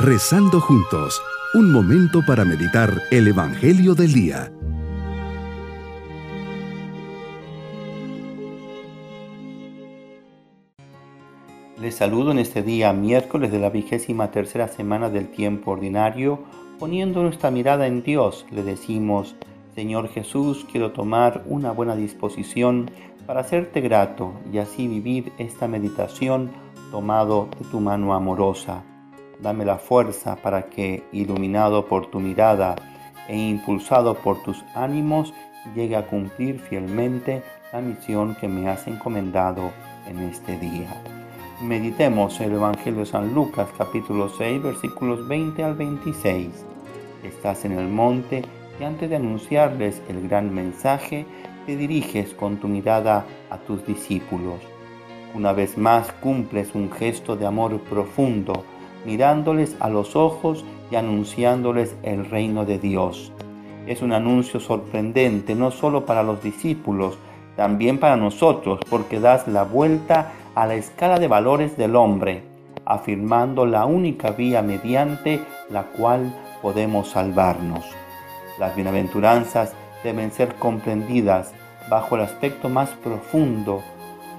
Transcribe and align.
Rezando 0.00 0.60
juntos, 0.60 1.20
un 1.54 1.72
momento 1.72 2.20
para 2.24 2.44
meditar 2.44 3.02
el 3.10 3.26
Evangelio 3.26 3.96
del 3.96 4.12
Día. 4.12 4.52
Les 11.80 11.96
saludo 11.96 12.30
en 12.30 12.38
este 12.38 12.62
día 12.62 12.92
miércoles 12.92 13.50
de 13.50 13.58
la 13.58 13.70
vigésima 13.70 14.30
tercera 14.30 14.68
semana 14.68 15.10
del 15.10 15.32
tiempo 15.32 15.72
ordinario, 15.72 16.44
poniendo 16.78 17.24
nuestra 17.24 17.50
mirada 17.50 17.88
en 17.88 18.04
Dios, 18.04 18.46
le 18.52 18.62
decimos, 18.62 19.34
Señor 19.74 20.10
Jesús, 20.10 20.64
quiero 20.70 20.92
tomar 20.92 21.42
una 21.48 21.72
buena 21.72 21.96
disposición 21.96 22.88
para 23.26 23.40
hacerte 23.40 23.80
grato 23.80 24.32
y 24.52 24.58
así 24.58 24.86
vivir 24.86 25.32
esta 25.38 25.66
meditación 25.66 26.52
tomado 26.92 27.48
de 27.58 27.64
tu 27.64 27.80
mano 27.80 28.14
amorosa. 28.14 28.84
Dame 29.40 29.64
la 29.64 29.78
fuerza 29.78 30.36
para 30.36 30.66
que, 30.66 31.04
iluminado 31.12 31.86
por 31.86 32.06
tu 32.06 32.18
mirada 32.18 32.74
e 33.28 33.36
impulsado 33.36 34.14
por 34.14 34.42
tus 34.42 34.64
ánimos, 34.74 35.32
llegue 35.74 35.96
a 35.96 36.06
cumplir 36.06 36.58
fielmente 36.58 37.42
la 37.72 37.80
misión 37.80 38.34
que 38.40 38.48
me 38.48 38.68
has 38.68 38.86
encomendado 38.86 39.70
en 40.08 40.20
este 40.20 40.58
día. 40.58 40.88
Meditemos 41.62 42.40
el 42.40 42.52
Evangelio 42.52 43.00
de 43.00 43.06
San 43.06 43.34
Lucas 43.34 43.68
capítulo 43.76 44.28
6 44.28 44.62
versículos 44.62 45.28
20 45.28 45.62
al 45.62 45.74
26. 45.74 46.64
Estás 47.22 47.64
en 47.64 47.72
el 47.72 47.88
monte 47.88 48.42
y 48.80 48.84
antes 48.84 49.10
de 49.10 49.16
anunciarles 49.16 50.02
el 50.08 50.28
gran 50.28 50.54
mensaje, 50.54 51.26
te 51.66 51.76
diriges 51.76 52.34
con 52.34 52.56
tu 52.56 52.68
mirada 52.68 53.24
a 53.50 53.58
tus 53.58 53.84
discípulos 53.86 54.60
una 55.34 55.52
vez 55.52 55.76
más 55.76 56.12
cumples 56.12 56.74
un 56.74 56.90
gesto 56.90 57.36
de 57.36 57.46
amor 57.46 57.78
profundo, 57.80 58.64
mirándoles 59.04 59.76
a 59.80 59.88
los 59.88 60.16
ojos 60.16 60.64
y 60.90 60.96
anunciándoles 60.96 61.96
el 62.02 62.28
reino 62.28 62.64
de 62.64 62.78
Dios. 62.78 63.32
Es 63.86 64.02
un 64.02 64.12
anuncio 64.12 64.60
sorprendente 64.60 65.54
no 65.54 65.70
solo 65.70 66.04
para 66.04 66.22
los 66.22 66.42
discípulos, 66.42 67.18
también 67.56 67.98
para 67.98 68.16
nosotros, 68.16 68.80
porque 68.88 69.18
das 69.18 69.48
la 69.48 69.64
vuelta 69.64 70.32
a 70.54 70.66
la 70.66 70.74
escala 70.74 71.18
de 71.18 71.28
valores 71.28 71.76
del 71.76 71.96
hombre, 71.96 72.42
afirmando 72.84 73.66
la 73.66 73.84
única 73.84 74.30
vía 74.30 74.62
mediante 74.62 75.40
la 75.70 75.84
cual 75.84 76.34
podemos 76.62 77.08
salvarnos. 77.08 77.84
Las 78.58 78.74
bienaventuranzas 78.74 79.72
deben 80.04 80.32
ser 80.32 80.54
comprendidas 80.56 81.52
bajo 81.88 82.16
el 82.16 82.22
aspecto 82.22 82.68
más 82.68 82.90
profundo 82.90 83.82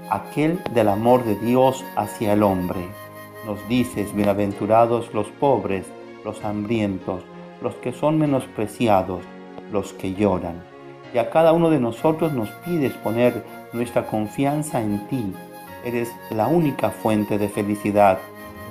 aquel 0.10 0.60
del 0.73 0.90
amor 0.90 1.23
de 1.23 1.36
Dios 1.36 1.84
hacia 1.96 2.34
el 2.34 2.44
hombre. 2.44 2.88
Nos 3.45 3.68
dices, 3.70 4.14
bienaventurados 4.14 5.14
los 5.14 5.28
pobres, 5.28 5.86
los 6.26 6.44
hambrientos, 6.44 7.23
los 7.62 7.76
que 7.76 7.94
son 7.94 8.20
menospreciados, 8.20 9.23
los 9.72 9.94
que 9.94 10.14
lloran. 10.14 10.62
Y 11.14 11.18
a 11.18 11.30
cada 11.30 11.54
uno 11.54 11.70
de 11.70 11.80
nosotros 11.80 12.34
nos 12.34 12.50
pides 12.66 12.94
poner 12.94 13.44
nuestra 13.73 14.06
confianza 14.06 14.82
en 14.82 15.08
ti. 15.08 15.34
Eres 15.86 16.12
la 16.30 16.48
única 16.48 16.90
fuente 16.90 17.38
de 17.38 17.50
felicidad, 17.50 18.20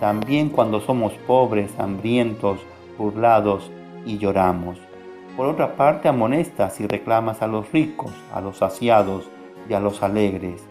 también 0.00 0.50
cuando 0.50 0.80
somos 0.80 1.14
pobres, 1.26 1.72
hambrientos, 1.78 2.60
burlados 2.98 3.70
y 4.04 4.18
lloramos. 4.18 4.78
Por 5.36 5.46
otra 5.46 5.76
parte, 5.76 6.08
amonestas 6.08 6.78
y 6.80 6.86
reclamas 6.86 7.42
a 7.42 7.46
los 7.46 7.72
ricos, 7.72 8.12
a 8.34 8.40
los 8.40 8.58
saciados 8.58 9.24
y 9.68 9.72
a 9.72 9.80
los 9.80 10.02
alegres 10.02 10.62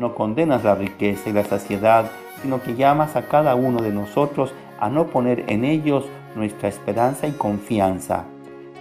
no 0.00 0.14
condenas 0.14 0.64
la 0.64 0.74
riqueza 0.74 1.28
y 1.28 1.32
la 1.34 1.44
saciedad, 1.44 2.10
sino 2.42 2.62
que 2.62 2.74
llamas 2.74 3.16
a 3.16 3.28
cada 3.28 3.54
uno 3.54 3.82
de 3.82 3.90
nosotros 3.90 4.52
a 4.78 4.88
no 4.88 5.08
poner 5.08 5.44
en 5.48 5.64
ellos 5.64 6.06
nuestra 6.34 6.68
esperanza 6.68 7.26
y 7.26 7.32
confianza, 7.32 8.24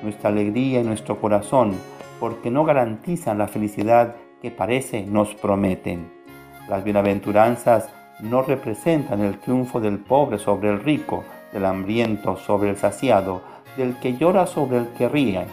nuestra 0.01 0.29
alegría 0.29 0.81
y 0.81 0.83
nuestro 0.83 1.19
corazón, 1.19 1.73
porque 2.19 2.51
no 2.51 2.63
garantizan 2.63 3.37
la 3.37 3.47
felicidad 3.47 4.15
que 4.41 4.51
parece 4.51 5.05
nos 5.05 5.35
prometen. 5.35 6.11
Las 6.69 6.83
bienaventuranzas 6.83 7.89
no 8.21 8.41
representan 8.41 9.21
el 9.21 9.37
triunfo 9.39 9.79
del 9.79 9.97
pobre 9.99 10.39
sobre 10.39 10.69
el 10.69 10.81
rico, 10.81 11.23
del 11.51 11.65
hambriento 11.65 12.37
sobre 12.37 12.69
el 12.69 12.77
saciado, 12.77 13.41
del 13.77 13.95
que 13.97 14.17
llora 14.17 14.45
sobre 14.45 14.77
el 14.77 14.87
que 14.89 15.09
ríe, 15.09 15.45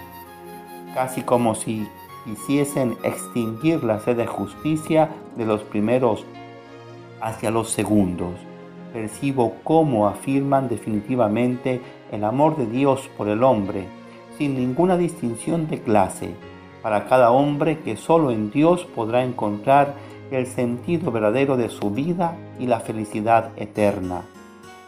casi 0.95 1.23
como 1.23 1.55
si 1.55 1.89
quisiesen 2.25 2.97
extinguir 3.03 3.85
la 3.85 4.01
sed 4.01 4.17
de 4.17 4.27
justicia 4.27 5.11
de 5.37 5.47
los 5.47 5.63
primeros 5.63 6.25
hacia 7.21 7.51
los 7.51 7.71
segundos. 7.71 8.35
Percibo 8.93 9.57
cómo 9.65 10.07
afirman 10.07 10.69
definitivamente 10.69 11.81
el 12.13 12.25
amor 12.25 12.57
de 12.57 12.67
Dios 12.67 13.11
por 13.17 13.29
el 13.29 13.43
hombre, 13.43 13.87
sin 14.39 14.57
ninguna 14.57 14.97
distinción 14.97 15.69
de 15.69 15.81
clase, 15.81 16.35
para 16.83 17.07
cada 17.07 17.31
hombre 17.31 17.81
que 17.81 17.97
solo 17.97 18.31
en 18.31 18.51
Dios 18.51 18.85
podrá 18.85 19.25
encontrar 19.25 19.95
el 20.31 20.47
sentido 20.47 21.11
verdadero 21.11 21.57
de 21.57 21.69
su 21.69 21.91
vida 21.91 22.37
y 22.59 22.67
la 22.67 22.81
felicidad 22.81 23.51
eterna. 23.57 24.23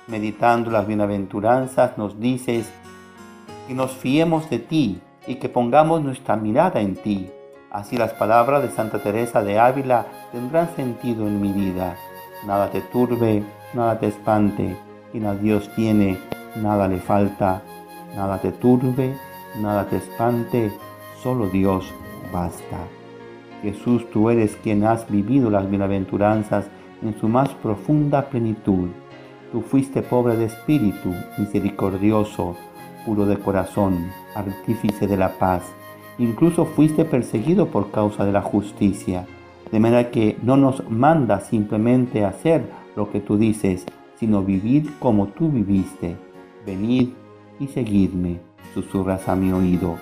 Meditando 0.06 0.70
las 0.70 0.86
bienaventuranzas 0.86 1.98
nos 1.98 2.18
dices 2.20 2.70
que 3.66 3.74
nos 3.74 3.92
fiemos 3.92 4.48
de 4.48 4.58
ti, 4.58 5.00
y 5.28 5.36
que 5.36 5.48
pongamos 5.48 6.02
nuestra 6.02 6.36
mirada 6.36 6.80
en 6.80 6.96
ti. 6.96 7.30
Así 7.70 7.98
las 7.98 8.14
palabras 8.14 8.62
de 8.62 8.70
Santa 8.70 8.98
Teresa 8.98 9.42
de 9.42 9.58
Ávila 9.58 10.06
tendrán 10.32 10.74
sentido 10.74 11.26
en 11.28 11.40
mi 11.40 11.52
vida. 11.52 11.96
Nada 12.46 12.70
te 12.70 12.80
turbe, 12.80 13.42
nada 13.74 13.98
te 13.98 14.06
espante, 14.06 14.76
quien 15.10 15.26
a 15.26 15.34
Dios 15.34 15.70
tiene, 15.74 16.18
nada 16.56 16.88
le 16.88 16.98
falta. 16.98 17.62
Nada 18.14 18.38
te 18.38 18.52
turbe, 18.52 19.14
nada 19.60 19.86
te 19.86 19.96
espante, 19.96 20.72
solo 21.22 21.48
Dios 21.48 21.92
basta. 22.32 22.78
Jesús, 23.62 24.08
tú 24.10 24.30
eres 24.30 24.56
quien 24.56 24.84
has 24.84 25.10
vivido 25.10 25.50
las 25.50 25.68
bienaventuranzas 25.68 26.66
en 27.02 27.18
su 27.18 27.28
más 27.28 27.50
profunda 27.50 28.28
plenitud. 28.28 28.88
Tú 29.52 29.62
fuiste 29.62 30.02
pobre 30.02 30.36
de 30.36 30.46
espíritu, 30.46 31.12
misericordioso, 31.38 32.56
puro 33.04 33.26
de 33.26 33.38
corazón, 33.38 34.10
artífice 34.34 35.06
de 35.06 35.16
la 35.16 35.38
paz. 35.38 35.62
Incluso 36.18 36.66
fuiste 36.66 37.04
perseguido 37.04 37.66
por 37.66 37.90
causa 37.90 38.24
de 38.24 38.32
la 38.32 38.42
justicia, 38.42 39.26
de 39.70 39.80
manera 39.80 40.10
que 40.10 40.38
no 40.42 40.56
nos 40.56 40.88
manda 40.90 41.40
simplemente 41.40 42.24
hacer 42.24 42.62
lo 42.96 43.10
que 43.10 43.20
tú 43.20 43.36
dices, 43.36 43.86
sino 44.16 44.42
vivir 44.42 44.92
como 44.98 45.28
tú 45.28 45.50
viviste. 45.50 46.16
Venid 46.66 47.10
y 47.60 47.68
seguidme, 47.68 48.40
susurras 48.74 49.28
a 49.28 49.36
mi 49.36 49.52
oído. 49.52 49.96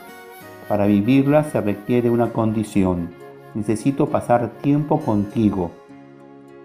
Para 0.68 0.86
vivirla 0.86 1.44
se 1.44 1.60
requiere 1.60 2.10
una 2.10 2.32
condición. 2.32 3.10
Necesito 3.54 4.08
pasar 4.08 4.50
tiempo 4.60 5.00
contigo, 5.00 5.70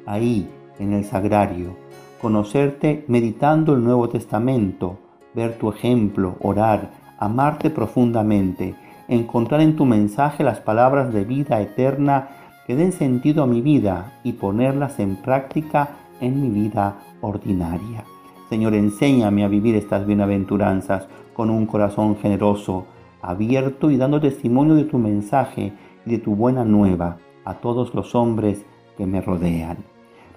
ahí, 0.06 0.50
en 0.80 0.94
el 0.94 1.06
sagrario, 1.06 1.76
conocerte 2.22 3.06
meditando 3.08 3.74
el 3.74 3.84
Nuevo 3.84 4.10
Testamento, 4.10 4.98
ver 5.34 5.58
tu 5.58 5.70
ejemplo, 5.70 6.36
orar, 6.42 6.92
amarte 7.18 7.70
profundamente, 7.70 8.76
encontrar 9.08 9.62
en 9.62 9.76
tu 9.76 9.86
mensaje 9.86 10.44
las 10.44 10.60
palabras 10.60 11.14
de 11.14 11.24
vida 11.24 11.62
eterna 11.62 12.30
que 12.72 12.78
den 12.78 12.94
sentido 12.94 13.44
a 13.44 13.48
mi 13.48 13.60
vida 13.60 14.14
y 14.24 14.32
ponerlas 14.32 15.02
en 15.02 15.18
práctica 15.18 15.90
en 16.22 16.42
mi 16.42 16.50
vida 16.50 17.00
ordinaria. 17.20 18.06
Señor, 18.48 18.76
enséñame 18.76 19.44
a 19.44 19.50
vivir 19.50 19.76
estas 19.76 20.06
bienaventuranzas 20.06 21.10
con 21.34 21.50
un 21.50 21.66
corazón 21.66 22.16
generoso, 22.16 22.86
abierto 23.22 23.92
y 23.92 23.98
dando 23.98 24.22
testimonio 24.22 24.76
de 24.76 24.86
tu 24.86 25.00
mensaje 25.00 25.74
y 26.06 26.12
de 26.12 26.20
tu 26.20 26.34
buena 26.34 26.64
nueva 26.64 27.18
a 27.44 27.56
todos 27.56 27.94
los 27.94 28.16
hombres 28.16 28.66
que 28.96 29.06
me 29.06 29.20
rodean. 29.20 29.80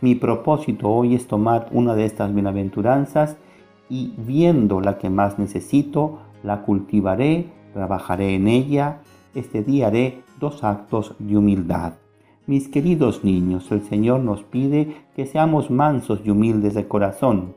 Mi 0.01 0.17
propósito 0.17 0.91
hoy 0.91 1.15
es 1.15 1.29
tomar 1.29 1.69
una 1.71 1.95
de 1.95 2.05
estas 2.05 2.35
bienaventuranzas 2.35 3.37
y 3.89 4.13
viendo 4.17 4.81
la 4.81 4.99
que 4.99 5.09
más 5.09 5.39
necesito, 5.39 6.19
la 6.43 6.63
cultivaré, 6.63 7.47
trabajaré 7.73 8.35
en 8.35 8.49
ella. 8.49 9.03
Este 9.37 9.63
día 9.63 9.87
haré 9.87 10.25
dos 10.41 10.65
actos 10.65 11.15
de 11.21 11.37
humildad. 11.37 11.93
Mis 12.47 12.69
queridos 12.69 13.25
niños, 13.25 13.73
el 13.73 13.83
Señor 13.85 14.21
nos 14.21 14.43
pide 14.43 14.95
que 15.17 15.25
seamos 15.25 15.71
mansos 15.71 16.21
y 16.27 16.31
humildes 16.31 16.75
de 16.75 16.87
corazón, 16.87 17.55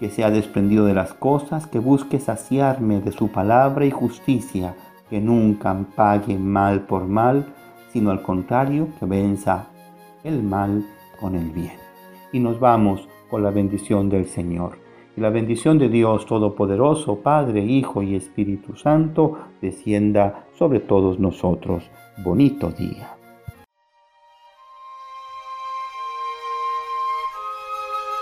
que 0.00 0.08
sea 0.08 0.30
desprendido 0.30 0.86
de 0.86 0.94
las 0.94 1.12
cosas, 1.12 1.66
que 1.66 1.78
busque 1.78 2.18
saciarme 2.18 3.02
de 3.02 3.12
su 3.12 3.28
palabra 3.28 3.84
y 3.84 3.90
justicia, 3.90 4.74
que 5.10 5.20
nunca 5.20 5.76
pague 5.94 6.38
mal 6.38 6.86
por 6.86 7.06
mal, 7.06 7.52
sino 7.92 8.10
al 8.10 8.22
contrario, 8.22 8.88
que 8.98 9.04
venza 9.04 9.66
el 10.24 10.42
mal 10.42 10.86
con 11.20 11.34
el 11.34 11.50
bien. 11.50 11.76
Y 12.32 12.40
nos 12.40 12.58
vamos 12.58 13.06
con 13.28 13.42
la 13.42 13.50
bendición 13.50 14.08
del 14.08 14.24
Señor. 14.24 14.78
Y 15.18 15.20
la 15.20 15.28
bendición 15.28 15.76
de 15.76 15.90
Dios 15.90 16.24
Todopoderoso, 16.24 17.16
Padre, 17.16 17.62
Hijo 17.62 18.02
y 18.02 18.14
Espíritu 18.14 18.74
Santo, 18.74 19.36
descienda 19.60 20.46
sobre 20.54 20.80
todos 20.80 21.18
nosotros. 21.18 21.90
Bonito 22.24 22.70
día. 22.70 23.21